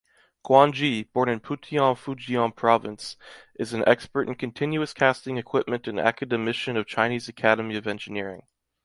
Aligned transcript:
Guan 0.43 0.71
Jie, 0.73 1.03
born 1.13 1.29
in 1.29 1.39
Putian, 1.39 1.95
Fujian 1.95 2.55
Province, 2.55 3.17
is 3.59 3.71
an 3.73 3.83
expert 3.85 4.27
in 4.27 4.33
continuous 4.33 4.95
casting 4.95 5.37
equipment 5.37 5.87
and 5.87 5.99
academician 5.99 6.75
of 6.75 6.87
Chinese 6.87 7.29
Academy 7.29 7.75
of 7.75 7.85
Engineering. 7.85 8.41